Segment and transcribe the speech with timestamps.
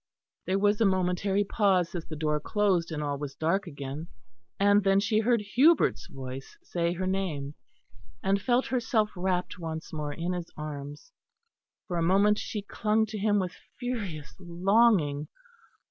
[0.47, 4.07] There was a momentary pause as the door closed and all was dark again;
[4.59, 7.53] and then she heard Hubert's voice say her name;
[8.23, 11.11] and felt herself wrapped once more in his arms.
[11.87, 15.27] For a moment she clung to him with furious longing.